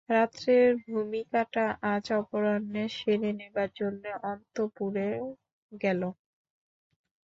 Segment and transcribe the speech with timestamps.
[0.09, 5.07] রাত্রের ভূমিকাটা আজ অপরাহ্নে সেরে নেবার জন্যে অন্তঃপুরে
[5.81, 6.01] গেল।